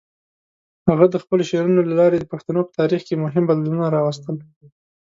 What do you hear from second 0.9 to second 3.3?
د خپلو شعرونو له لارې د پښتنو په تاریخ کې